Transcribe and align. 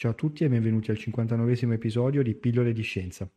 Ciao 0.00 0.12
a 0.12 0.14
tutti 0.14 0.44
e 0.44 0.48
benvenuti 0.48 0.90
al 0.90 0.96
59 0.96 1.74
episodio 1.74 2.22
di 2.22 2.34
Pillole 2.34 2.72
di 2.72 2.80
Scienza. 2.80 3.30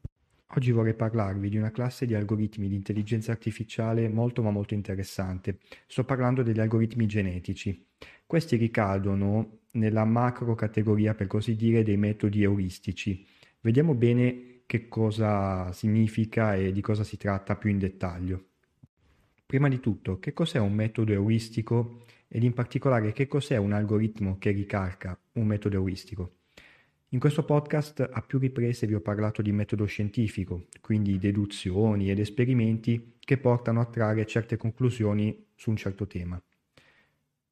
Oggi 0.55 0.72
vorrei 0.72 0.94
parlarvi 0.94 1.49
di 1.49 1.58
una 1.58 1.72
classe 1.72 2.05
di 2.05 2.16
algoritmi 2.16 2.70
di 2.70 2.76
intelligenza 2.76 3.34
artificiale 3.34 4.08
molto 4.08 4.41
ma 4.41 4.49
molto 4.49 4.73
interessante. 4.73 5.58
Sto 5.88 6.05
parlando 6.05 6.41
degli 6.41 6.61
algoritmi 6.61 7.05
genetici. 7.05 7.86
Questi 8.25 8.55
ricadono 8.55 9.64
nella 9.72 10.05
macro 10.05 10.55
categoria, 10.55 11.14
per 11.14 11.28
così 11.28 11.58
dire, 11.58 11.83
dei 11.83 11.97
metodi 11.97 12.44
euristici. 12.44 13.27
Vediamo 13.59 13.94
bene 13.94 14.61
che 14.66 14.88
cosa 14.88 15.70
significa 15.73 16.55
e 16.55 16.72
di 16.72 16.80
cosa 16.80 17.03
si 17.03 17.17
tratta 17.17 17.58
più 17.58 17.72
in 17.72 17.77
dettaglio. 17.77 18.45
Prima 19.45 19.67
di 19.67 19.81
tutto, 19.81 20.17
che 20.17 20.31
cos'è 20.31 20.59
un 20.59 20.72
metodo 20.72 21.11
euristico 21.11 22.05
ed 22.30 22.42
in 22.42 22.53
particolare 22.53 23.11
che 23.11 23.27
cos'è 23.27 23.58
un 23.58 23.73
algoritmo 23.73 24.38
che 24.38 24.52
ricalca 24.52 25.20
un 25.33 25.45
metodo 25.45 25.75
euristico? 25.75 26.38
In 27.14 27.19
questo 27.19 27.44
podcast 27.44 28.09
a 28.11 28.22
più 28.22 28.39
riprese 28.39 28.88
vi 28.88 28.95
ho 28.95 29.00
parlato 29.00 29.44
di 29.44 29.52
metodo 29.52 29.86
scientifico, 29.86 30.66
quindi 30.81 31.20
deduzioni 31.20 32.09
ed 32.09 32.17
esperimenti 32.17 33.17
che 33.20 33.38
portano 33.38 33.81
a 33.81 33.86
trarre 33.86 34.25
certe 34.25 34.58
conclusioni 34.58 35.45
su 35.53 35.70
un 35.70 35.75
certo 35.75 36.08
tema. 36.08 36.42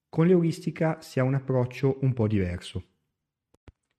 Con 0.10 0.26
l'euristica 0.26 1.00
si 1.02 1.20
ha 1.20 1.24
un 1.24 1.36
approccio 1.36 2.00
un 2.02 2.12
po' 2.14 2.28
diverso. 2.28 2.86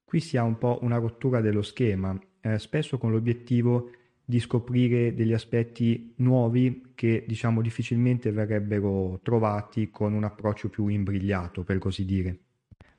Qui 0.03 0.19
si 0.19 0.37
ha 0.37 0.43
un 0.43 0.59
po' 0.59 0.81
una 0.83 0.97
rottura 0.97 1.41
dello 1.41 1.63
schema, 1.63 2.19
eh, 2.41 2.59
spesso 2.59 2.99
con 2.99 3.13
l'obiettivo 3.13 3.93
di 4.25 4.41
scoprire 4.41 5.15
degli 5.15 5.33
aspetti 5.33 6.13
nuovi 6.17 6.91
che 6.97 7.25
diciamo 7.25 7.63
difficilmente 7.63 8.33
verrebbero 8.33 9.21
trovati 9.23 9.91
con 9.91 10.13
un 10.13 10.25
approccio 10.25 10.69
più 10.69 10.89
imbrigliato, 10.89 11.63
per 11.63 11.79
così 11.79 12.05
dire. 12.05 12.39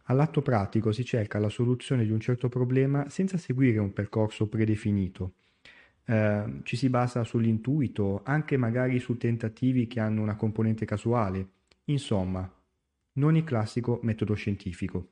All'atto 0.07 0.41
pratico 0.41 0.91
si 0.91 1.05
cerca 1.05 1.39
la 1.39 1.49
soluzione 1.49 2.03
di 2.03 2.11
un 2.11 2.19
certo 2.19 2.49
problema 2.49 3.07
senza 3.09 3.37
seguire 3.37 3.79
un 3.79 3.93
percorso 3.93 4.47
predefinito. 4.47 5.35
Eh, 6.05 6.59
ci 6.63 6.75
si 6.75 6.89
basa 6.89 7.23
sull'intuito, 7.23 8.21
anche 8.23 8.57
magari 8.57 8.99
su 8.99 9.15
tentativi 9.15 9.87
che 9.87 10.01
hanno 10.01 10.21
una 10.21 10.35
componente 10.35 10.85
casuale. 10.85 11.47
Insomma, 11.85 12.51
non 13.13 13.35
il 13.35 13.43
classico 13.43 13.99
metodo 14.03 14.33
scientifico. 14.33 15.07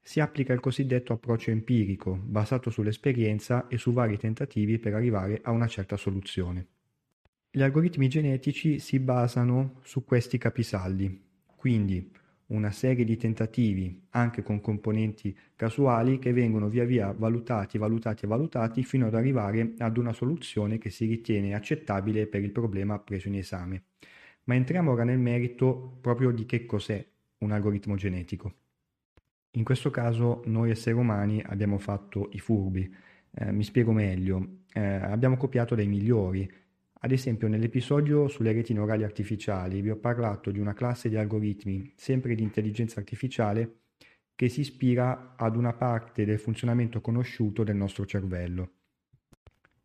Si 0.00 0.20
applica 0.20 0.52
il 0.52 0.60
cosiddetto 0.60 1.12
approccio 1.12 1.50
empirico, 1.50 2.14
basato 2.14 2.70
sull'esperienza 2.70 3.68
e 3.68 3.76
su 3.76 3.92
vari 3.92 4.16
tentativi 4.16 4.78
per 4.78 4.94
arrivare 4.94 5.40
a 5.44 5.50
una 5.50 5.66
certa 5.66 5.96
soluzione. 5.96 6.66
Gli 7.50 7.62
algoritmi 7.62 8.08
genetici 8.08 8.78
si 8.78 8.98
basano 8.98 9.80
su 9.82 10.04
questi 10.04 10.38
capisaldi, 10.38 11.20
quindi 11.54 12.10
una 12.52 12.70
serie 12.70 13.04
di 13.04 13.16
tentativi, 13.16 14.06
anche 14.10 14.42
con 14.42 14.60
componenti 14.60 15.36
casuali, 15.56 16.18
che 16.18 16.32
vengono 16.32 16.68
via 16.68 16.84
via 16.84 17.12
valutati, 17.12 17.78
valutati 17.78 18.24
e 18.24 18.28
valutati 18.28 18.84
fino 18.84 19.06
ad 19.06 19.14
arrivare 19.14 19.74
ad 19.78 19.96
una 19.96 20.12
soluzione 20.12 20.78
che 20.78 20.90
si 20.90 21.06
ritiene 21.06 21.54
accettabile 21.54 22.26
per 22.26 22.42
il 22.42 22.52
problema 22.52 22.98
preso 22.98 23.28
in 23.28 23.36
esame. 23.36 23.84
Ma 24.44 24.54
entriamo 24.54 24.90
ora 24.90 25.04
nel 25.04 25.18
merito 25.18 25.98
proprio 26.00 26.30
di 26.30 26.44
che 26.44 26.66
cos'è 26.66 27.04
un 27.38 27.52
algoritmo 27.52 27.96
genetico. 27.96 28.54
In 29.52 29.64
questo 29.64 29.90
caso 29.90 30.42
noi 30.46 30.70
esseri 30.70 30.96
umani 30.96 31.42
abbiamo 31.44 31.78
fatto 31.78 32.28
i 32.32 32.38
furbi. 32.38 32.92
Eh, 33.34 33.52
mi 33.52 33.64
spiego 33.64 33.92
meglio. 33.92 34.60
Eh, 34.72 34.80
abbiamo 34.80 35.36
copiato 35.36 35.74
dai 35.74 35.86
migliori, 35.86 36.50
ad 37.04 37.10
esempio 37.10 37.48
nell'episodio 37.48 38.28
sulle 38.28 38.52
reti 38.52 38.72
neurali 38.72 39.02
artificiali 39.02 39.80
vi 39.80 39.90
ho 39.90 39.96
parlato 39.96 40.52
di 40.52 40.60
una 40.60 40.72
classe 40.72 41.08
di 41.08 41.16
algoritmi, 41.16 41.92
sempre 41.96 42.36
di 42.36 42.44
intelligenza 42.44 43.00
artificiale, 43.00 43.78
che 44.36 44.48
si 44.48 44.60
ispira 44.60 45.34
ad 45.36 45.56
una 45.56 45.72
parte 45.72 46.24
del 46.24 46.38
funzionamento 46.38 47.00
conosciuto 47.00 47.64
del 47.64 47.74
nostro 47.74 48.06
cervello. 48.06 48.70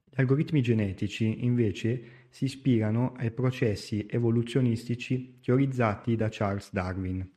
Gli 0.04 0.22
algoritmi 0.22 0.62
genetici 0.62 1.44
invece 1.44 2.28
si 2.30 2.46
ispirano 2.46 3.14
ai 3.18 3.32
processi 3.32 4.06
evoluzionistici 4.08 5.40
teorizzati 5.40 6.16
da 6.16 6.28
Charles 6.30 6.72
Darwin. 6.72 7.28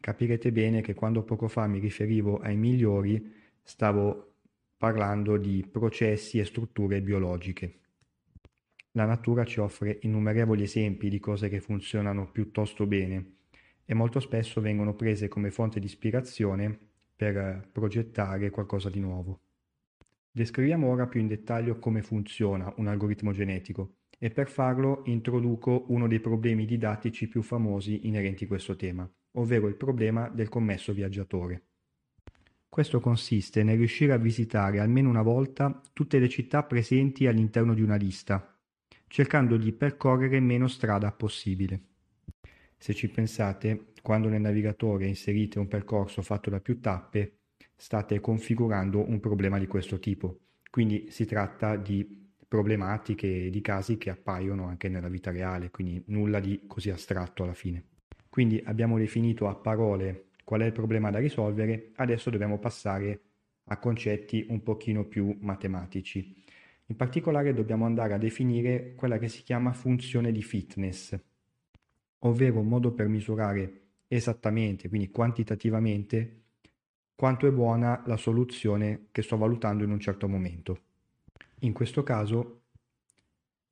Capirete 0.00 0.50
bene 0.52 0.80
che 0.80 0.94
quando 0.94 1.22
poco 1.22 1.48
fa 1.48 1.66
mi 1.66 1.80
riferivo 1.80 2.38
ai 2.38 2.56
migliori 2.56 3.30
stavo 3.62 4.36
parlando 4.78 5.36
di 5.36 5.66
processi 5.70 6.38
e 6.38 6.46
strutture 6.46 7.02
biologiche. 7.02 7.80
La 8.96 9.04
natura 9.04 9.44
ci 9.44 9.60
offre 9.60 9.98
innumerevoli 10.00 10.62
esempi 10.62 11.10
di 11.10 11.20
cose 11.20 11.50
che 11.50 11.60
funzionano 11.60 12.30
piuttosto 12.30 12.86
bene 12.86 13.34
e 13.84 13.92
molto 13.92 14.20
spesso 14.20 14.62
vengono 14.62 14.94
prese 14.94 15.28
come 15.28 15.50
fonte 15.50 15.78
di 15.78 15.84
ispirazione 15.84 16.78
per 17.14 17.68
progettare 17.70 18.48
qualcosa 18.48 18.88
di 18.88 18.98
nuovo. 18.98 19.40
Descriviamo 20.30 20.88
ora 20.88 21.06
più 21.06 21.20
in 21.20 21.26
dettaglio 21.26 21.78
come 21.78 22.00
funziona 22.00 22.72
un 22.78 22.86
algoritmo 22.86 23.32
genetico 23.32 23.96
e 24.18 24.30
per 24.30 24.48
farlo 24.48 25.02
introduco 25.04 25.84
uno 25.88 26.08
dei 26.08 26.20
problemi 26.20 26.64
didattici 26.64 27.28
più 27.28 27.42
famosi 27.42 28.06
inerenti 28.06 28.44
a 28.44 28.48
questo 28.48 28.76
tema, 28.76 29.06
ovvero 29.32 29.68
il 29.68 29.76
problema 29.76 30.30
del 30.30 30.48
commesso 30.48 30.94
viaggiatore. 30.94 31.64
Questo 32.66 33.00
consiste 33.00 33.62
nel 33.62 33.76
riuscire 33.76 34.14
a 34.14 34.18
visitare 34.18 34.80
almeno 34.80 35.10
una 35.10 35.22
volta 35.22 35.82
tutte 35.92 36.18
le 36.18 36.30
città 36.30 36.62
presenti 36.62 37.26
all'interno 37.26 37.74
di 37.74 37.82
una 37.82 37.96
lista 37.96 38.55
cercando 39.08 39.56
di 39.56 39.72
percorrere 39.72 40.40
meno 40.40 40.68
strada 40.68 41.10
possibile. 41.12 41.80
Se 42.76 42.94
ci 42.94 43.08
pensate, 43.08 43.92
quando 44.02 44.28
nel 44.28 44.40
navigatore 44.40 45.06
inserite 45.06 45.58
un 45.58 45.68
percorso 45.68 46.22
fatto 46.22 46.50
da 46.50 46.60
più 46.60 46.80
tappe, 46.80 47.38
state 47.74 48.20
configurando 48.20 49.08
un 49.08 49.20
problema 49.20 49.58
di 49.58 49.66
questo 49.66 49.98
tipo. 49.98 50.40
Quindi 50.70 51.06
si 51.10 51.24
tratta 51.24 51.76
di 51.76 52.24
problematiche 52.46 53.50
di 53.50 53.60
casi 53.60 53.96
che 53.98 54.10
appaiono 54.10 54.66
anche 54.66 54.88
nella 54.88 55.08
vita 55.08 55.30
reale, 55.30 55.70
quindi 55.70 56.02
nulla 56.06 56.38
di 56.38 56.62
così 56.66 56.90
astratto 56.90 57.42
alla 57.42 57.54
fine. 57.54 57.84
Quindi 58.28 58.62
abbiamo 58.64 58.98
definito 58.98 59.48
a 59.48 59.54
parole 59.54 60.26
qual 60.44 60.60
è 60.60 60.66
il 60.66 60.72
problema 60.72 61.10
da 61.10 61.18
risolvere, 61.18 61.90
adesso 61.96 62.30
dobbiamo 62.30 62.58
passare 62.58 63.20
a 63.64 63.78
concetti 63.78 64.46
un 64.50 64.62
pochino 64.62 65.04
più 65.04 65.36
matematici. 65.40 66.44
In 66.88 66.96
particolare 66.96 67.52
dobbiamo 67.52 67.84
andare 67.84 68.14
a 68.14 68.18
definire 68.18 68.94
quella 68.94 69.18
che 69.18 69.28
si 69.28 69.42
chiama 69.42 69.72
funzione 69.72 70.30
di 70.30 70.42
fitness, 70.42 71.18
ovvero 72.20 72.60
un 72.60 72.68
modo 72.68 72.92
per 72.92 73.08
misurare 73.08 73.80
esattamente, 74.06 74.88
quindi 74.88 75.10
quantitativamente, 75.10 76.42
quanto 77.16 77.48
è 77.48 77.50
buona 77.50 78.02
la 78.06 78.16
soluzione 78.16 79.06
che 79.10 79.22
sto 79.22 79.36
valutando 79.36 79.82
in 79.82 79.90
un 79.90 79.98
certo 79.98 80.28
momento. 80.28 80.80
In 81.60 81.72
questo 81.72 82.04
caso 82.04 82.60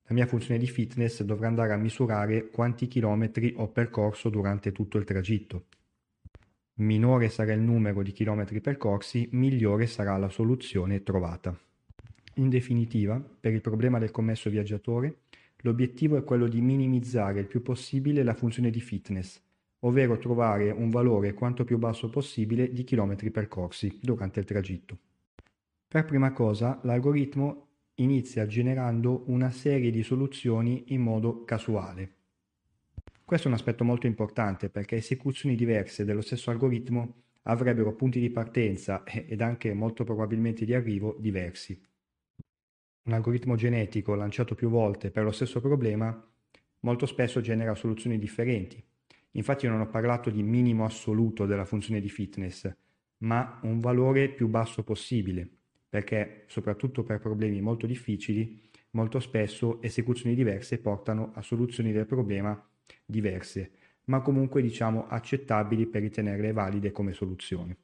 la 0.07 0.15
mia 0.15 0.27
funzione 0.27 0.59
di 0.59 0.67
fitness 0.67 1.23
dovrà 1.23 1.47
andare 1.47 1.73
a 1.73 1.77
misurare 1.77 2.51
quanti 2.51 2.89
chilometri 2.89 3.55
ho 3.57 3.69
percorso 3.69 4.29
durante 4.29 4.73
tutto 4.73 4.99
il 4.99 5.05
tragitto. 5.05 5.67
Minore 6.75 7.29
sarà 7.29 7.53
il 7.53 7.61
numero 7.61 8.03
di 8.03 8.11
chilometri 8.11 8.61
percorsi, 8.61 9.29
migliore 9.33 9.87
sarà 9.87 10.17
la 10.17 10.29
soluzione 10.29 11.05
trovata. 11.05 11.57
In 12.35 12.49
definitiva, 12.49 13.21
per 13.21 13.53
il 13.53 13.61
problema 13.61 13.99
del 13.99 14.11
commesso 14.11 14.51
viaggiatore, 14.51 15.21
l'obiettivo 15.59 16.17
è 16.17 16.25
quello 16.25 16.49
di 16.49 16.61
minimizzare 16.61 17.41
il 17.41 17.47
più 17.47 17.63
possibile 17.63 18.25
la 18.25 18.35
funzione 18.35 18.71
di 18.71 18.81
fitness, 18.81 19.41
ovvero 19.81 20.19
trovare 20.19 20.71
un 20.71 20.91
valore 20.91 21.33
quanto 21.33 21.65
più 21.65 21.79
basso 21.79 22.11
possibile 22.11 22.73
di 22.73 22.83
chilometri 22.83 23.31
percorsi 23.31 23.99
durante 24.03 24.41
il 24.41 24.47
tragitto. 24.47 24.99
Per 25.87 26.05
prima 26.05 26.33
cosa, 26.33 26.81
l'algoritmo 26.83 27.69
inizia 27.97 28.47
generando 28.47 29.23
una 29.27 29.51
serie 29.53 29.93
di 29.93 30.03
soluzioni 30.03 30.87
in 30.89 31.03
modo 31.03 31.45
casuale. 31.45 32.15
Questo 33.25 33.47
è 33.47 33.51
un 33.51 33.57
aspetto 33.57 33.85
molto 33.85 34.07
importante 34.07 34.69
perché 34.69 34.97
esecuzioni 34.97 35.55
diverse 35.55 36.05
dello 36.05 36.21
stesso 36.21 36.51
algoritmo 36.51 37.23
avrebbero 37.43 37.95
punti 37.95 38.19
di 38.19 38.31
partenza 38.31 39.05
ed 39.05 39.41
anche 39.41 39.73
molto 39.73 40.03
probabilmente 40.03 40.65
di 40.65 40.75
arrivo 40.75 41.17
diversi. 41.21 41.81
Un 43.07 43.13
algoritmo 43.13 43.55
genetico 43.55 44.15
lanciato 44.15 44.55
più 44.55 44.71
volte 44.71 45.11
per 45.11 45.25
lo 45.25 45.31
stesso 45.31 45.61
problema 45.61 46.27
molto 46.81 47.05
spesso 47.05 47.43
genera 47.43 47.75
soluzioni 47.75 48.19
differenti. 48.19 48.83
Infatti 49.33 49.67
non 49.67 49.81
ho 49.81 49.89
parlato 49.89 50.31
di 50.31 50.43
minimo 50.43 50.87
assoluto 50.87 51.45
della 51.45 51.67
funzione 51.67 52.01
di 52.01 52.09
fitness, 52.09 52.73
ma 53.19 53.59
un 53.63 53.81
valore 53.81 54.31
più 54.31 54.49
basso 54.49 54.85
possibile, 54.85 55.47
perché 55.89 56.45
soprattutto 56.47 57.03
per 57.03 57.21
problemi 57.21 57.61
molto 57.61 57.87
difficili, 57.87 58.61
molto 58.93 59.21
spesso 59.21 59.83
esecuzioni 59.83 60.35
diverse 60.35 60.79
portano 60.79 61.33
a 61.35 61.43
soluzioni 61.43 61.93
del 61.93 62.07
problema 62.07 62.59
diverse, 63.05 63.73
ma 64.05 64.21
comunque 64.21 64.63
diciamo 64.63 65.09
accettabili 65.09 65.87
per 65.87 66.01
ritenerle 66.01 66.53
valide 66.53 66.91
come 66.91 67.13
soluzioni. 67.13 67.77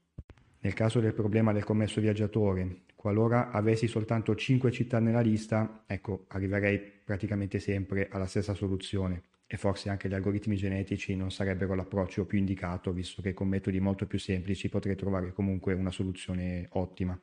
Nel 0.60 0.74
caso 0.74 1.00
del 1.00 1.14
problema 1.14 1.52
del 1.52 1.64
commesso 1.64 2.00
viaggiatore, 2.00 2.82
qualora 3.00 3.50
avessi 3.50 3.86
soltanto 3.86 4.36
5 4.36 4.70
città 4.70 5.00
nella 5.00 5.22
lista, 5.22 5.84
ecco, 5.86 6.26
arriverei 6.28 6.78
praticamente 7.02 7.58
sempre 7.58 8.08
alla 8.10 8.26
stessa 8.26 8.52
soluzione 8.52 9.22
e 9.46 9.56
forse 9.56 9.88
anche 9.88 10.06
gli 10.06 10.12
algoritmi 10.12 10.54
genetici 10.54 11.16
non 11.16 11.30
sarebbero 11.30 11.74
l'approccio 11.74 12.26
più 12.26 12.36
indicato, 12.36 12.92
visto 12.92 13.22
che 13.22 13.32
con 13.32 13.48
metodi 13.48 13.80
molto 13.80 14.06
più 14.06 14.18
semplici 14.18 14.68
potrei 14.68 14.96
trovare 14.96 15.32
comunque 15.32 15.72
una 15.72 15.90
soluzione 15.90 16.66
ottima. 16.72 17.18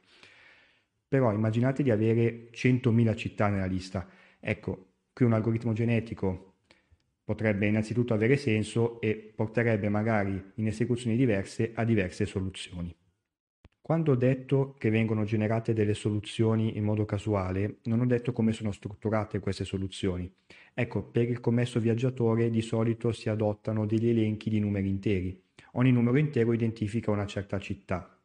Però 1.08 1.32
immaginate 1.32 1.84
di 1.84 1.92
avere 1.92 2.50
100.000 2.52 3.16
città 3.16 3.48
nella 3.48 3.68
lista. 3.68 4.10
Ecco, 4.40 4.94
qui 5.14 5.26
un 5.26 5.34
algoritmo 5.34 5.74
genetico 5.74 6.56
potrebbe 7.24 7.68
innanzitutto 7.68 8.16
avere 8.16 8.36
senso 8.38 9.00
e 9.00 9.32
porterebbe 9.36 9.90
magari 9.90 10.54
in 10.56 10.66
esecuzioni 10.66 11.16
diverse 11.16 11.74
a 11.76 11.84
diverse 11.84 12.26
soluzioni. 12.26 12.96
Quando 13.88 14.12
ho 14.12 14.16
detto 14.16 14.76
che 14.78 14.90
vengono 14.90 15.24
generate 15.24 15.72
delle 15.72 15.94
soluzioni 15.94 16.76
in 16.76 16.84
modo 16.84 17.06
casuale, 17.06 17.78
non 17.84 18.02
ho 18.02 18.06
detto 18.06 18.34
come 18.34 18.52
sono 18.52 18.74
strutturate 18.74 19.40
queste 19.40 19.64
soluzioni. 19.64 20.30
Ecco, 20.74 21.04
per 21.04 21.30
il 21.30 21.40
commesso 21.40 21.80
viaggiatore 21.80 22.50
di 22.50 22.62
solito 22.62 23.14
si 23.14 23.30
adottano 23.30 23.86
degli 23.86 24.10
elenchi 24.10 24.50
di 24.50 24.60
numeri 24.60 24.90
interi. 24.90 25.42
Ogni 25.76 25.94
numero 25.94 26.18
intero 26.18 26.52
identifica 26.52 27.12
una 27.12 27.26
certa 27.26 27.60
città. 27.60 28.20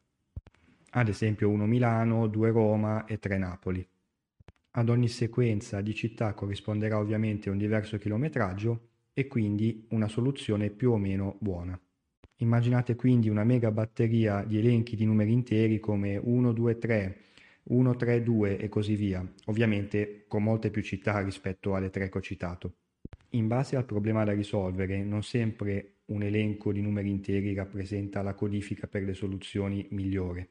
Ad 0.90 1.08
esempio 1.08 1.48
1 1.48 1.64
Milano, 1.64 2.26
2 2.26 2.50
Roma 2.50 3.04
e 3.04 3.20
3 3.20 3.38
Napoli. 3.38 3.88
Ad 4.72 4.88
ogni 4.88 5.06
sequenza 5.06 5.80
di 5.80 5.94
città 5.94 6.34
corrisponderà 6.34 6.98
ovviamente 6.98 7.50
un 7.50 7.58
diverso 7.58 7.98
chilometraggio 7.98 8.88
e 9.14 9.28
quindi 9.28 9.86
una 9.90 10.08
soluzione 10.08 10.70
più 10.70 10.90
o 10.90 10.96
meno 10.96 11.36
buona. 11.38 11.80
Immaginate 12.37 12.96
quindi 12.96 13.29
una 13.29 13.44
mega 13.44 13.70
batteria 13.70 14.43
di 14.44 14.58
elenchi 14.58 14.96
di 14.96 15.05
numeri 15.05 15.32
interi 15.32 15.79
come 15.79 16.17
1, 16.17 16.52
2, 16.52 16.79
3, 16.79 17.17
1, 17.64 17.96
3, 17.96 18.23
2 18.23 18.58
e 18.58 18.69
così 18.69 18.96
via, 18.96 19.25
ovviamente 19.46 20.25
con 20.26 20.43
molte 20.43 20.70
più 20.70 20.82
città 20.82 21.20
rispetto 21.20 21.75
alle 21.75 21.90
tre 21.90 22.08
che 22.08 22.19
ho 22.19 22.20
citato. 22.20 22.75
In 23.31 23.46
base 23.46 23.76
al 23.76 23.84
problema 23.84 24.25
da 24.25 24.32
risolvere, 24.32 25.02
non 25.05 25.23
sempre 25.23 26.00
un 26.06 26.23
elenco 26.23 26.73
di 26.73 26.82
numeri 26.82 27.11
interi 27.11 27.55
rappresenta 27.55 28.23
la 28.23 28.34
codifica 28.34 28.87
per 28.87 29.02
le 29.05 29.14
soluzioni 29.14 29.87
migliore. 29.90 30.50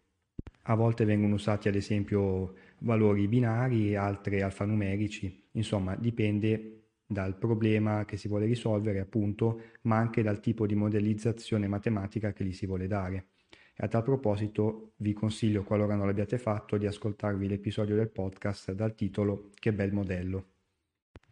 A 0.63 0.75
volte 0.75 1.06
vengono 1.06 1.36
usati 1.36 1.68
ad 1.68 1.75
esempio 1.75 2.56
valori 2.80 3.28
binari, 3.28 3.95
altre 3.95 4.42
alfanumerici, 4.42 5.50
insomma 5.51 5.95
dipende 5.95 6.81
dal 7.11 7.35
problema 7.35 8.05
che 8.05 8.15
si 8.15 8.29
vuole 8.29 8.45
risolvere, 8.45 8.99
appunto, 8.99 9.61
ma 9.81 9.97
anche 9.97 10.21
dal 10.21 10.39
tipo 10.39 10.65
di 10.65 10.75
modellizzazione 10.75 11.67
matematica 11.67 12.31
che 12.31 12.45
gli 12.45 12.53
si 12.53 12.65
vuole 12.65 12.87
dare. 12.87 13.27
E 13.75 13.83
a 13.83 13.87
tal 13.89 14.03
proposito 14.03 14.93
vi 14.97 15.11
consiglio, 15.11 15.63
qualora 15.63 15.95
non 15.95 16.05
l'abbiate 16.05 16.37
fatto, 16.37 16.77
di 16.77 16.87
ascoltarvi 16.87 17.49
l'episodio 17.49 17.95
del 17.95 18.09
podcast 18.09 18.71
dal 18.71 18.95
titolo 18.95 19.49
Che 19.53 19.73
bel 19.73 19.91
modello. 19.91 20.45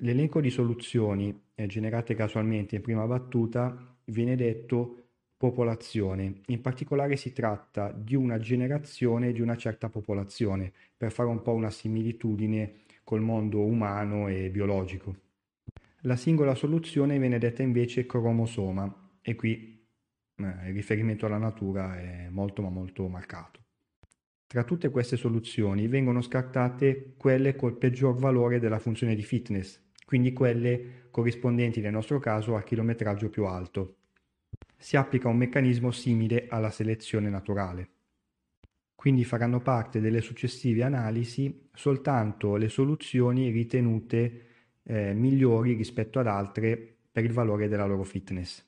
L'elenco 0.02 0.42
di 0.42 0.50
soluzioni 0.50 1.44
eh, 1.56 1.66
generate 1.68 2.14
casualmente 2.14 2.76
in 2.76 2.82
prima 2.82 3.06
battuta 3.06 3.98
viene 4.06 4.36
detto 4.36 5.04
popolazione. 5.38 6.42
In 6.48 6.60
particolare 6.60 7.16
si 7.16 7.32
tratta 7.32 7.94
di 7.94 8.16
una 8.16 8.38
generazione 8.38 9.32
di 9.32 9.40
una 9.40 9.56
certa 9.56 9.88
popolazione, 9.88 10.74
per 10.98 11.14
fare 11.14 11.30
un 11.30 11.42
po' 11.42 11.54
una 11.54 11.70
similitudine 11.70 12.80
col 13.06 13.22
mondo 13.22 13.64
umano 13.64 14.28
e 14.28 14.50
biologico. 14.50 15.28
La 16.04 16.16
singola 16.16 16.56
soluzione 16.56 17.20
viene 17.20 17.40
detta 17.40 17.62
invece 17.62 18.06
cromosoma 18.06 19.18
e 19.22 19.36
qui 19.36 19.86
eh, 20.36 20.44
il 20.70 20.74
riferimento 20.74 21.26
alla 21.26 21.38
natura 21.38 22.00
è 22.00 22.30
molto 22.30 22.62
ma 22.62 22.70
molto 22.70 23.06
marcato. 23.10 23.60
Tra 24.48 24.64
tutte 24.64 24.90
queste 24.92 25.18
soluzioni 25.18 25.88
vengono 25.88 26.22
scartate 26.22 27.16
quelle 27.18 27.58
col 27.58 27.78
peggior 27.78 28.18
valore 28.18 28.60
della 28.60 28.80
funzione 28.80 29.14
di 29.14 29.24
fitness, 29.24 29.80
quindi 30.06 30.32
quelle 30.32 31.08
corrispondenti 31.12 31.82
nel 31.82 31.92
nostro 31.92 32.18
caso 32.20 32.56
al 32.56 32.64
chilometraggio 32.64 33.30
più 33.30 33.44
alto. 33.44 33.98
Si 34.78 34.96
applica 34.96 35.28
un 35.28 35.36
meccanismo 35.36 35.92
simile 35.92 36.48
alla 36.48 36.72
selezione 36.72 37.30
naturale. 37.30 37.90
Quindi 38.96 39.26
faranno 39.26 39.60
parte 39.60 40.00
delle 40.00 40.22
successive 40.22 40.82
analisi 40.84 41.68
soltanto 41.74 42.56
le 42.56 42.70
soluzioni 42.70 43.50
ritenute 43.50 44.49
eh, 44.90 45.14
migliori 45.14 45.74
rispetto 45.74 46.20
ad 46.20 46.28
altre 46.28 46.96
per 47.12 47.24
il 47.24 47.32
valore 47.32 47.68
della 47.68 47.86
loro 47.86 48.04
fitness. 48.04 48.66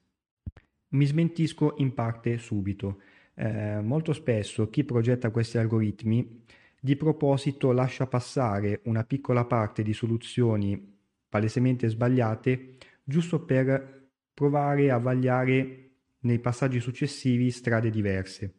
Mi 0.90 1.06
smentisco 1.06 1.76
in 1.78 1.94
parte 1.94 2.38
subito. 2.38 3.02
Eh, 3.34 3.82
molto 3.82 4.14
spesso 4.14 4.70
chi 4.70 4.84
progetta 4.84 5.32
questi 5.32 5.58
algoritmi 5.58 6.44
di 6.80 6.96
proposito 6.96 7.72
lascia 7.72 8.06
passare 8.06 8.82
una 8.84 9.04
piccola 9.04 9.46
parte 9.46 9.84
di 9.84 9.94
soluzioni 9.94 11.00
palesemente 11.28 11.88
sbagliate 11.88 12.76
giusto 13.04 13.40
per 13.44 14.10
provare 14.34 14.92
a 14.92 14.98
vagliare 14.98 15.90
nei 16.20 16.40
passaggi 16.40 16.80
successivi 16.80 17.50
strade 17.50 17.90
diverse, 17.90 18.54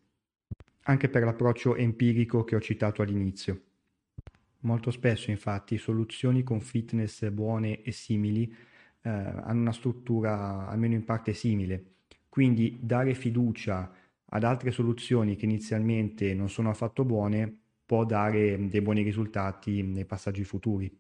anche 0.83 1.09
per 1.09 1.23
l'approccio 1.23 1.77
empirico 1.77 2.45
che 2.45 2.57
ho 2.57 2.61
citato 2.61 3.03
all'inizio. 3.03 3.61
Molto 4.63 4.91
spesso 4.91 5.31
infatti 5.31 5.79
soluzioni 5.79 6.43
con 6.43 6.61
fitness 6.61 7.29
buone 7.31 7.83
e 7.83 7.91
simili 7.91 8.45
eh, 9.03 9.09
hanno 9.09 9.61
una 9.61 9.73
struttura 9.73 10.69
almeno 10.69 10.95
in 10.95 11.05
parte 11.05 11.33
simile, 11.33 11.95
quindi 12.29 12.79
dare 12.81 13.15
fiducia 13.15 13.93
ad 14.25 14.45
altre 14.45 14.71
soluzioni 14.71 15.37
che 15.37 15.45
inizialmente 15.45 16.33
non 16.35 16.49
sono 16.49 16.71
affatto 16.71 17.05
buone 17.05 17.61
può 17.85 18.05
dare 18.05 18.69
dei 18.69 18.81
buoni 18.81 19.03
risultati 19.03 19.83
nei 19.83 20.05
passaggi 20.05 20.45
futuri. 20.45 20.91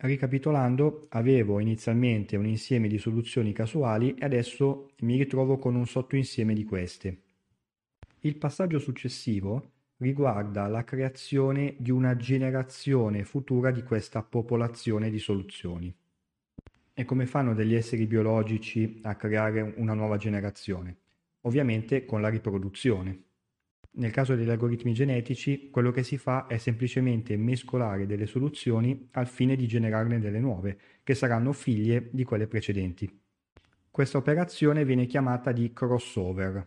Ricapitolando, 0.00 1.06
avevo 1.10 1.60
inizialmente 1.60 2.36
un 2.36 2.46
insieme 2.46 2.88
di 2.88 2.98
soluzioni 2.98 3.52
casuali 3.52 4.14
e 4.14 4.24
adesso 4.24 4.90
mi 5.00 5.16
ritrovo 5.16 5.58
con 5.58 5.74
un 5.74 5.86
sottoinsieme 5.86 6.54
di 6.54 6.64
queste. 6.64 7.22
Il 8.20 8.36
passaggio 8.36 8.78
successivo 8.78 9.72
riguarda 9.98 10.68
la 10.68 10.84
creazione 10.84 11.74
di 11.78 11.90
una 11.90 12.16
generazione 12.16 13.24
futura 13.24 13.70
di 13.70 13.82
questa 13.82 14.22
popolazione 14.22 15.10
di 15.10 15.18
soluzioni. 15.18 15.92
E 16.94 17.04
come 17.04 17.26
fanno 17.26 17.54
degli 17.54 17.74
esseri 17.74 18.06
biologici 18.06 19.00
a 19.02 19.16
creare 19.16 19.74
una 19.76 19.94
nuova 19.94 20.16
generazione? 20.16 20.96
Ovviamente 21.42 22.04
con 22.04 22.20
la 22.20 22.28
riproduzione. 22.28 23.22
Nel 23.92 24.10
caso 24.12 24.36
degli 24.36 24.50
algoritmi 24.50 24.92
genetici, 24.92 25.70
quello 25.70 25.90
che 25.90 26.04
si 26.04 26.18
fa 26.18 26.46
è 26.46 26.58
semplicemente 26.58 27.36
mescolare 27.36 28.06
delle 28.06 28.26
soluzioni 28.26 29.08
al 29.12 29.26
fine 29.26 29.56
di 29.56 29.66
generarne 29.66 30.20
delle 30.20 30.38
nuove, 30.38 30.78
che 31.02 31.14
saranno 31.14 31.52
figlie 31.52 32.08
di 32.12 32.22
quelle 32.22 32.46
precedenti. 32.46 33.20
Questa 33.90 34.18
operazione 34.18 34.84
viene 34.84 35.06
chiamata 35.06 35.50
di 35.50 35.72
crossover 35.72 36.66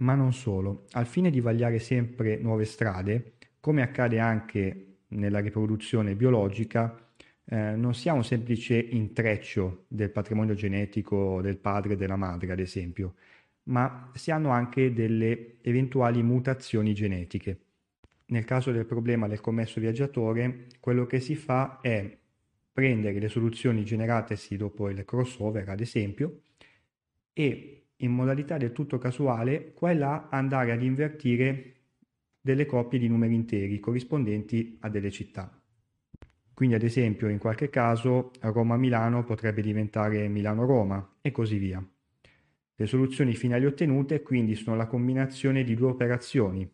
ma 0.00 0.14
non 0.14 0.32
solo. 0.32 0.86
Al 0.92 1.06
fine 1.06 1.30
di 1.30 1.40
vagliare 1.40 1.78
sempre 1.78 2.36
nuove 2.36 2.64
strade, 2.64 3.34
come 3.60 3.82
accade 3.82 4.18
anche 4.18 4.98
nella 5.08 5.40
riproduzione 5.40 6.14
biologica, 6.14 7.10
eh, 7.44 7.74
non 7.74 7.94
si 7.94 8.08
ha 8.08 8.12
un 8.12 8.24
semplice 8.24 8.78
intreccio 8.78 9.84
del 9.88 10.10
patrimonio 10.10 10.54
genetico 10.54 11.40
del 11.42 11.58
padre 11.58 11.94
e 11.94 11.96
della 11.96 12.16
madre, 12.16 12.52
ad 12.52 12.60
esempio, 12.60 13.14
ma 13.64 14.10
si 14.14 14.30
hanno 14.30 14.50
anche 14.50 14.92
delle 14.92 15.56
eventuali 15.62 16.22
mutazioni 16.22 16.94
genetiche. 16.94 17.60
Nel 18.26 18.44
caso 18.44 18.70
del 18.70 18.86
problema 18.86 19.26
del 19.26 19.40
commesso 19.40 19.80
viaggiatore, 19.80 20.66
quello 20.78 21.06
che 21.06 21.18
si 21.20 21.34
fa 21.34 21.80
è 21.80 22.16
prendere 22.72 23.18
le 23.18 23.28
soluzioni 23.28 23.84
generatesi 23.84 24.56
dopo 24.56 24.88
il 24.88 25.04
crossover, 25.04 25.68
ad 25.68 25.80
esempio, 25.80 26.42
e 27.32 27.79
in 28.00 28.12
modalità 28.12 28.56
del 28.56 28.72
tutto 28.72 28.98
casuale, 28.98 29.72
qua 29.72 29.90
e 29.90 29.94
là 29.94 30.28
andare 30.30 30.72
ad 30.72 30.82
invertire 30.82 31.74
delle 32.40 32.66
coppie 32.66 32.98
di 32.98 33.08
numeri 33.08 33.34
interi 33.34 33.80
corrispondenti 33.80 34.78
a 34.80 34.88
delle 34.88 35.10
città. 35.10 35.54
Quindi 36.54 36.74
ad 36.74 36.82
esempio 36.82 37.28
in 37.28 37.38
qualche 37.38 37.70
caso 37.70 38.32
Roma-Milano 38.40 39.24
potrebbe 39.24 39.62
diventare 39.62 40.28
Milano-Roma 40.28 41.16
e 41.20 41.30
così 41.30 41.56
via. 41.56 41.82
Le 42.74 42.86
soluzioni 42.86 43.34
finali 43.34 43.66
ottenute 43.66 44.22
quindi 44.22 44.54
sono 44.54 44.76
la 44.76 44.86
combinazione 44.86 45.64
di 45.64 45.74
due 45.74 45.88
operazioni, 45.88 46.70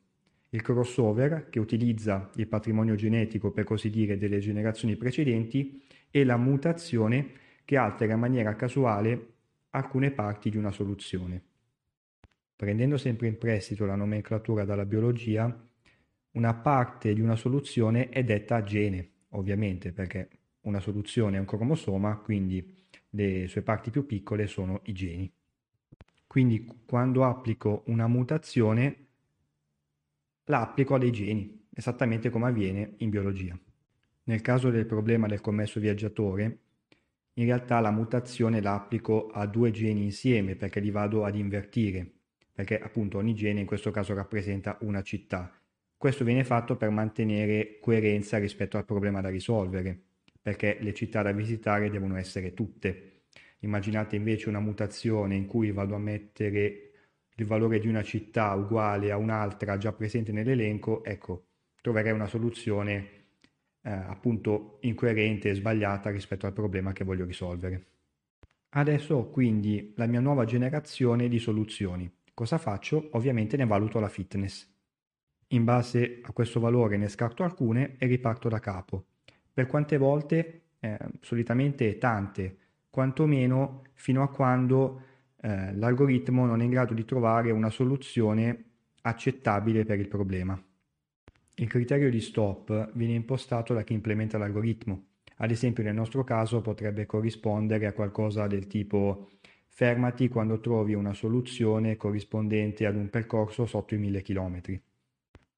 il 0.51 0.63
crossover 0.63 1.49
che 1.51 1.59
utilizza 1.59 2.31
il 2.37 2.47
patrimonio 2.47 2.95
genetico 2.95 3.51
per 3.51 3.65
così 3.65 3.91
dire 3.91 4.17
delle 4.17 4.39
generazioni 4.39 4.97
precedenti 4.97 5.83
e 6.11 6.25
la 6.25 6.37
mutazione 6.37 7.31
che 7.65 7.77
altera 7.77 8.15
in 8.15 8.21
maniera 8.21 8.55
casuale 8.55 9.35
alcune 9.77 10.11
parti 10.11 10.51
di 10.51 10.57
una 10.57 10.71
soluzione. 10.71 11.43
Prendendo 12.57 12.97
sempre 12.97 13.27
in 13.27 13.37
prestito 13.37 13.85
la 13.85 13.95
nomenclatura 13.95 14.65
dalla 14.65 14.87
biologia, 14.87 15.55
una 16.33 16.55
parte 16.55 17.13
di 17.13 17.21
una 17.21 17.37
soluzione 17.37 18.09
è 18.09 18.25
detta 18.25 18.63
gene 18.63 19.11
ovviamente 19.31 19.93
perché 19.93 20.29
una 20.63 20.81
soluzione 20.81 21.37
è 21.37 21.41
un 21.41 21.47
cromosoma, 21.47 22.17
quindi 22.17 22.75
le 23.11 23.47
sue 23.49 23.63
parti 23.63 23.91
più 23.91 24.07
piccole 24.07 24.47
sono 24.47 24.81
i 24.85 24.93
geni. 24.93 25.31
Quindi 26.27 26.67
quando 26.87 27.25
applico 27.25 27.83
una 27.87 28.07
mutazione 28.07 29.05
la 30.45 30.63
applico 30.63 30.95
a 30.95 30.99
dei 30.99 31.13
geni, 31.13 31.67
esattamente 31.75 32.31
come 32.31 32.47
avviene 32.47 32.95
in 32.99 33.11
biologia. 33.11 33.59
Nel 34.25 34.41
caso 34.41 34.71
del 34.71 34.87
problema 34.87 35.27
del 35.27 35.41
commesso 35.41 35.79
viaggiatore, 35.79 36.61
in 37.39 37.45
realtà 37.47 37.81
la 37.81 37.91
mutazione 37.91 38.61
la 38.61 38.75
applico 38.75 39.29
a 39.29 39.47
due 39.47 39.71
geni 39.71 40.05
insieme 40.05 40.57
perché 40.57 40.81
li 40.81 40.91
vado 40.91 41.25
ad 41.25 41.37
invertire, 41.37 42.11
perché 42.53 42.79
appunto 42.79 43.19
ogni 43.19 43.35
gene 43.35 43.61
in 43.61 43.67
questo 43.67 43.91
caso 43.91 44.15
rappresenta 44.15 44.79
una 44.81 45.03
città 45.03 45.61
questo 45.99 46.25
viene 46.25 46.45
fatto 46.45 46.77
per 46.77 46.91
mantenere 46.91 47.79
coerenza 47.81 48.37
rispetto 48.37 48.77
al 48.77 48.85
problema 48.85 49.23
da 49.23 49.31
risolvere, 49.31 49.99
perché 50.43 50.77
le 50.81 50.93
città 50.93 51.23
da 51.23 51.33
visitare 51.33 51.89
devono 51.89 52.17
essere 52.19 52.53
tutte. 52.53 53.23
Immaginate 53.61 54.15
invece 54.15 54.51
una 54.51 54.61
mutazione 54.61 55.35
in 55.35 55.47
cui 55.47 55.73
vado 55.73 55.95
a 55.95 55.99
mettere 55.99 56.91
il 57.35 57.47
valore 57.47 57.79
di 57.79 57.89
una 57.89 58.03
città 58.03 58.53
uguale 58.53 59.11
a 59.11 59.17
un'altra 59.17 59.79
già 59.79 59.93
presente 59.93 60.33
nell'elenco, 60.33 61.03
ecco, 61.03 61.47
troverei 61.81 62.13
una 62.13 62.27
soluzione 62.27 63.26
eh, 63.87 63.91
appunto 63.91 64.79
incoerente 64.81 65.49
e 65.49 65.55
sbagliata 65.55 66.11
rispetto 66.11 66.47
al 66.47 66.53
problema 66.53 66.93
che 66.93 67.05
voglio 67.05 67.25
risolvere. 67.25 67.87
Adesso 68.71 69.15
ho 69.15 69.31
quindi 69.31 69.93
la 69.97 70.07
mia 70.07 70.19
nuova 70.21 70.45
generazione 70.45 71.29
di 71.29 71.39
soluzioni. 71.39 72.11
Cosa 72.35 72.59
faccio? 72.59 73.11
Ovviamente 73.13 73.57
ne 73.57 73.65
valuto 73.65 74.01
la 74.01 74.09
fitness. 74.09 74.69
In 75.51 75.63
base 75.63 76.19
a 76.23 76.33
questo 76.33 76.59
valore 76.59 76.97
ne 76.97 77.09
scarto 77.09 77.45
alcune 77.45 77.95
e 77.99 78.07
riparto 78.07 78.49
da 78.49 78.59
capo. 78.59 79.05
Per 79.53 79.67
quante 79.67 79.97
volte? 79.97 80.63
Eh, 80.81 80.99
solitamente 81.21 81.97
tante, 81.97 82.59
quantomeno 82.91 83.85
fino 83.95 84.23
a 84.23 84.29
quando 84.29 85.01
eh, 85.41 85.75
l'algoritmo 85.75 86.45
non 86.45 86.61
è 86.61 86.65
in 86.65 86.71
grado 86.71 86.93
di 86.93 87.05
trovare 87.05 87.53
una 87.53 87.71
soluzione 87.71 88.65
accettabile 89.03 89.85
per 89.85 90.01
il 90.01 90.09
problema. 90.09 90.61
Il 91.59 91.69
criterio 91.69 92.11
di 92.11 92.21
stop 92.21 92.91
viene 92.93 93.15
impostato 93.15 93.73
da 93.73 93.83
chi 93.83 93.95
implementa 93.95 94.37
l'algoritmo. 94.37 95.07
Ad 95.37 95.51
esempio 95.51 95.83
nel 95.83 95.95
nostro 95.95 96.23
caso 96.23 96.61
potrebbe 96.61 97.07
corrispondere 97.07 97.87
a 97.87 97.95
qualcosa 97.95 98.47
del 98.47 98.67
tipo 98.67 99.31
fermati 99.67 100.29
quando 100.29 100.61
trovi 100.61 100.93
una 100.93 101.15
soluzione 101.15 101.97
corrispondente 101.97 102.85
ad 102.85 102.97
un 102.97 103.09
percorso 103.09 103.65
sotto 103.65 103.95
i 103.95 103.99
1000 103.99 104.21
km. 104.21 104.61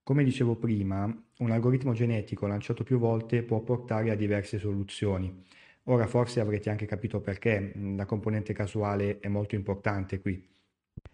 Come 0.05 0.23
dicevo 0.23 0.55
prima, 0.55 1.12
un 1.38 1.50
algoritmo 1.50 1.93
genetico 1.95 2.47
lanciato 2.47 2.85
più 2.85 2.99
volte 2.99 3.43
può 3.43 3.59
portare 3.62 4.11
a 4.11 4.14
diverse 4.14 4.61
soluzioni. 4.61 5.45
Ora 5.85 6.07
forse 6.07 6.38
avrete 6.38 6.71
anche 6.71 6.87
capito 6.87 7.21
perché 7.21 7.73
la 7.75 8.07
componente 8.07 8.52
casuale 8.52 9.19
è 9.19 9.26
molto 9.26 9.57
importante 9.57 10.21
qui. 10.21 10.49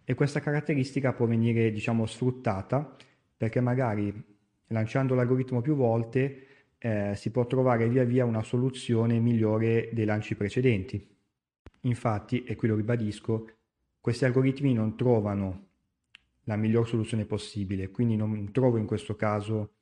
E 0.05 0.15
questa 0.15 0.41
caratteristica 0.41 1.15
può 1.15 1.25
venire, 1.25 1.73
diciamo, 1.73 2.05
sfruttata 2.05 2.95
perché 3.35 3.61
magari 3.61 4.34
lanciando 4.69 5.15
l'algoritmo 5.15 5.61
più 5.61 5.75
volte 5.75 6.47
eh, 6.79 7.15
si 7.17 7.31
può 7.31 7.47
trovare 7.47 7.89
via 7.89 8.05
via 8.05 8.25
una 8.25 8.43
soluzione 8.43 9.19
migliore 9.19 9.91
dei 9.93 10.05
lanci 10.05 10.35
precedenti. 10.35 11.13
Infatti, 11.83 12.45
e 12.45 12.57
qui 12.57 12.69
lo 12.69 12.77
ribadisco, 12.77 13.49
questi 14.01 14.25
algoritmi 14.25 14.75
non 14.75 14.97
trovano 14.97 15.69
la 16.45 16.57
miglior 16.57 16.87
soluzione 16.87 17.25
possibile, 17.25 17.91
quindi 17.91 18.17
non 18.17 18.53
trovo 18.53 18.77
in 18.77 18.87
questo 18.87 19.17
caso 19.17 19.73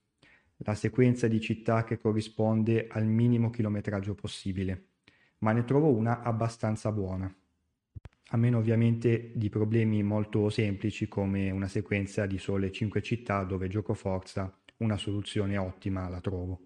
la 0.58 0.74
sequenza 0.74 1.26
di 1.26 1.40
città 1.40 1.82
che 1.82 1.98
corrisponde 1.98 2.86
al 2.88 3.04
minimo 3.04 3.50
chilometraggio 3.50 4.14
possibile, 4.14 4.90
ma 5.38 5.52
ne 5.52 5.64
trovo 5.64 5.88
una 5.88 6.22
abbastanza 6.22 6.92
buona. 6.92 7.34
A 8.34 8.36
meno 8.36 8.58
ovviamente 8.58 9.32
di 9.34 9.48
problemi 9.48 10.02
molto 10.02 10.48
semplici 10.48 11.08
come 11.08 11.50
una 11.50 11.68
sequenza 11.68 12.26
di 12.26 12.38
sole 12.38 12.70
5 12.70 13.02
città 13.02 13.42
dove 13.42 13.68
gioco 13.68 13.92
forza, 13.92 14.56
una 14.82 14.96
soluzione 14.96 15.56
ottima 15.56 16.08
la 16.08 16.20
trovo. 16.20 16.60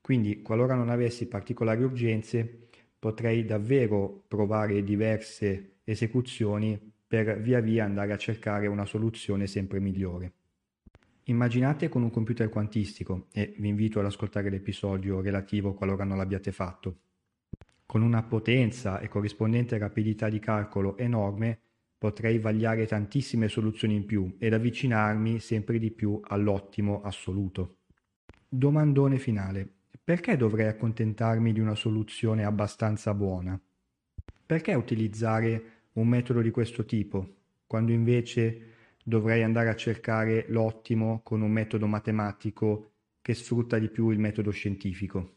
Quindi, 0.00 0.40
qualora 0.40 0.74
non 0.74 0.88
avessi 0.88 1.26
particolari 1.26 1.82
urgenze, 1.82 2.68
potrei 2.98 3.44
davvero 3.44 4.24
provare 4.28 4.82
diverse 4.84 5.78
esecuzioni 5.84 6.92
per 7.06 7.40
via 7.40 7.60
via 7.60 7.84
andare 7.84 8.12
a 8.12 8.16
cercare 8.16 8.66
una 8.66 8.84
soluzione 8.84 9.46
sempre 9.46 9.80
migliore. 9.80 10.32
Immaginate 11.24 11.88
con 11.88 12.02
un 12.02 12.10
computer 12.10 12.48
quantistico, 12.48 13.26
e 13.32 13.54
vi 13.58 13.68
invito 13.68 13.98
ad 13.98 14.06
ascoltare 14.06 14.48
l'episodio 14.48 15.20
relativo 15.20 15.74
qualora 15.74 16.04
non 16.04 16.18
l'abbiate 16.18 16.52
fatto. 16.52 16.98
Con 17.84 18.02
una 18.02 18.22
potenza 18.22 19.00
e 19.00 19.08
corrispondente 19.08 19.76
rapidità 19.76 20.28
di 20.28 20.38
calcolo 20.38 20.96
enorme 20.96 21.58
potrei 21.98 22.38
vagliare 22.38 22.86
tantissime 22.86 23.48
soluzioni 23.48 23.94
in 23.94 24.06
più 24.06 24.36
ed 24.38 24.52
avvicinarmi 24.52 25.38
sempre 25.38 25.78
di 25.78 25.90
più 25.90 26.20
all'ottimo 26.22 27.02
assoluto. 27.02 27.78
Domandone 28.48 29.18
finale. 29.18 29.68
Perché 30.04 30.36
dovrei 30.36 30.68
accontentarmi 30.68 31.52
di 31.52 31.60
una 31.60 31.74
soluzione 31.74 32.44
abbastanza 32.44 33.12
buona? 33.12 33.60
Perché 34.46 34.74
utilizzare 34.74 35.88
un 35.94 36.06
metodo 36.06 36.40
di 36.42 36.50
questo 36.50 36.84
tipo, 36.84 37.38
quando 37.66 37.90
invece 37.90 38.74
dovrei 39.02 39.42
andare 39.42 39.68
a 39.68 39.74
cercare 39.74 40.46
l'ottimo 40.48 41.20
con 41.24 41.40
un 41.40 41.50
metodo 41.50 41.86
matematico 41.86 42.92
che 43.20 43.34
sfrutta 43.34 43.78
di 43.78 43.88
più 43.88 44.10
il 44.10 44.20
metodo 44.20 44.50
scientifico. 44.50 45.35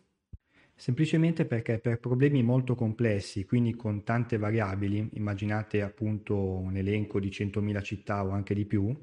Semplicemente 0.80 1.44
perché 1.44 1.78
per 1.78 2.00
problemi 2.00 2.42
molto 2.42 2.74
complessi, 2.74 3.44
quindi 3.44 3.76
con 3.76 4.06
tante 4.06 4.38
variabili, 4.38 5.10
immaginate 5.16 5.82
appunto 5.82 6.40
un 6.40 6.78
elenco 6.78 7.20
di 7.20 7.28
100.000 7.28 7.82
città 7.84 8.24
o 8.24 8.30
anche 8.30 8.54
di 8.54 8.64
più, 8.64 8.98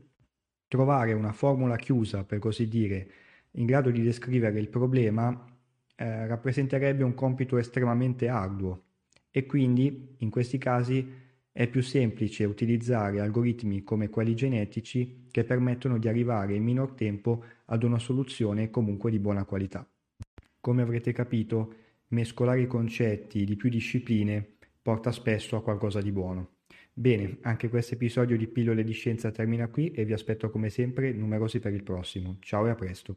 trovare 0.69 1.13
una 1.13 1.33
formula 1.33 1.77
chiusa, 1.77 2.25
per 2.25 2.39
così 2.39 2.67
dire, 2.67 3.11
in 3.53 3.67
grado 3.67 3.91
di 3.91 4.01
descrivere 4.01 4.59
il 4.59 4.69
problema 4.69 5.45
eh, 5.97 6.27
rappresenterebbe 6.27 7.05
un 7.05 7.13
compito 7.13 7.59
estremamente 7.59 8.27
arduo 8.27 8.85
e 9.31 9.45
quindi 9.45 10.15
in 10.21 10.31
questi 10.31 10.57
casi 10.57 11.07
è 11.53 11.69
più 11.69 11.83
semplice 11.83 12.45
utilizzare 12.45 13.21
algoritmi 13.21 13.83
come 13.83 14.09
quelli 14.09 14.35
genetici 14.35 15.27
che 15.31 15.45
permettono 15.45 15.99
di 15.99 16.09
arrivare 16.09 16.55
in 16.55 16.65
minor 16.65 16.93
tempo 16.93 17.45
ad 17.67 17.83
una 17.83 17.99
soluzione 17.99 18.71
comunque 18.71 19.11
di 19.11 19.19
buona 19.19 19.45
qualità. 19.45 19.87
Come 20.67 20.83
avrete 20.83 21.13
capito, 21.13 21.75
mescolare 22.09 22.63
i 22.63 22.67
concetti 22.67 23.45
di 23.45 23.55
più 23.55 23.69
discipline 23.69 24.57
porta 24.83 25.13
spesso 25.13 25.55
a 25.55 25.63
qualcosa 25.63 26.01
di 26.01 26.11
buono. 26.11 26.57
Bene, 26.93 27.39
anche 27.43 27.69
questo 27.69 27.95
episodio 27.95 28.37
di 28.37 28.49
Pillole 28.49 28.83
di 28.83 28.91
Scienza 28.91 29.31
termina 29.31 29.69
qui 29.69 29.93
e 29.93 30.05
vi 30.05 30.13
aspetto 30.13 30.51
come 30.51 30.69
sempre 30.69 31.13
numerosi 31.13 31.61
per 31.61 31.73
il 31.73 31.85
prossimo. 31.85 32.39
Ciao 32.41 32.67
e 32.67 32.71
a 32.71 32.75
presto. 32.75 33.17